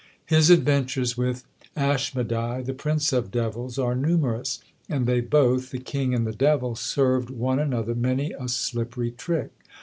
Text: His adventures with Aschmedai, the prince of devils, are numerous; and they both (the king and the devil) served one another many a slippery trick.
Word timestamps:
His 0.25 0.49
adventures 0.49 1.15
with 1.15 1.43
Aschmedai, 1.77 2.63
the 2.65 2.73
prince 2.73 3.13
of 3.13 3.29
devils, 3.29 3.77
are 3.77 3.93
numerous; 3.93 4.57
and 4.89 5.05
they 5.05 5.21
both 5.21 5.69
(the 5.69 5.77
king 5.77 6.15
and 6.15 6.25
the 6.25 6.31
devil) 6.33 6.73
served 6.75 7.29
one 7.29 7.59
another 7.59 7.93
many 7.93 8.31
a 8.33 8.47
slippery 8.49 9.11
trick. 9.11 9.51